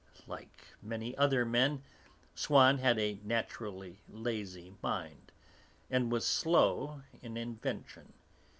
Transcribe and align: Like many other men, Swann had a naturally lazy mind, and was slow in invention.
Like 0.25 0.63
many 0.81 1.15
other 1.15 1.45
men, 1.45 1.83
Swann 2.33 2.79
had 2.79 2.97
a 2.97 3.19
naturally 3.23 4.01
lazy 4.09 4.73
mind, 4.81 5.31
and 5.91 6.11
was 6.11 6.25
slow 6.25 7.03
in 7.21 7.37
invention. 7.37 8.11